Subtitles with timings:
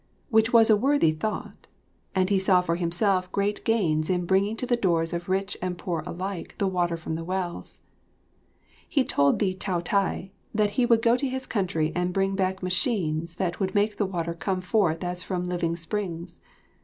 [0.31, 1.67] Which was a worthy thought,
[2.15, 5.77] and he saw for himself great gains in bringing to the doors of rich and
[5.77, 7.81] poor alike the water from the wells.
[8.89, 13.35] He told the Taotai that he would go to his country and bring back machines
[13.35, 16.39] that would make the water come forth as from living springs.